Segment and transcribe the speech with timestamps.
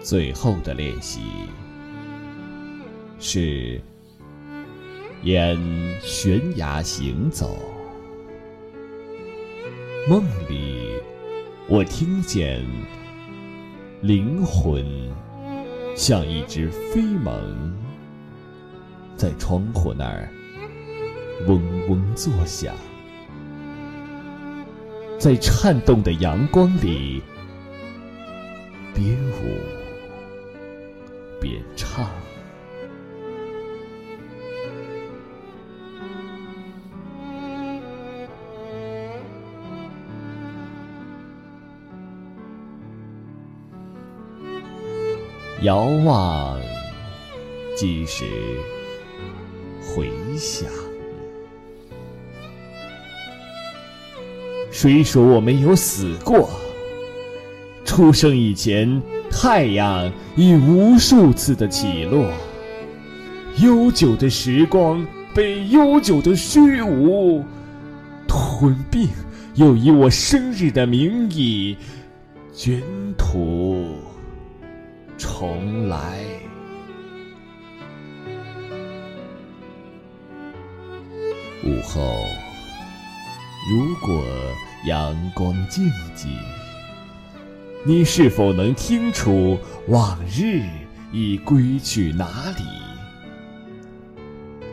[0.00, 1.20] 最后的练习
[3.18, 3.80] 是
[5.22, 5.58] 沿
[6.00, 7.58] 悬崖行走。
[10.08, 10.94] 梦里，
[11.68, 12.64] 我听见
[14.00, 14.86] 灵魂
[15.94, 17.76] 像一只飞猛，
[19.16, 20.30] 在窗户那儿
[21.46, 22.74] 嗡嗡作响，
[25.18, 27.22] 在颤动的阳光里
[28.94, 29.58] 边舞
[31.48, 32.06] 边唱。
[45.62, 46.60] 遥望，
[47.74, 48.24] 即是
[49.80, 50.68] 回响。
[54.70, 56.50] 谁说我没有死过？
[57.84, 62.32] 出生以前，太阳已无数次的起落。
[63.60, 67.44] 悠久的时光被悠久的虚无
[68.26, 69.08] 吞并，
[69.54, 71.76] 又以我生日的名义
[72.52, 72.82] 卷
[73.16, 73.96] 土。
[75.16, 76.20] 重来。
[81.64, 82.00] 午后，
[83.68, 84.22] 如果
[84.86, 86.28] 阳光静寂，
[87.88, 90.60] 你是否能听出往日
[91.10, 92.62] 已归去哪里？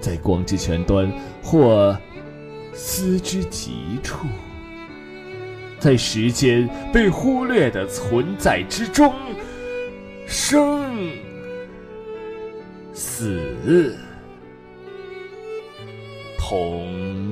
[0.00, 1.08] 在光之前端
[1.40, 1.96] 或
[2.72, 4.26] 思之极处，
[5.78, 9.14] 在时间被忽略的存在之中。
[10.26, 11.12] 生
[12.92, 13.96] 死
[16.36, 17.23] 同。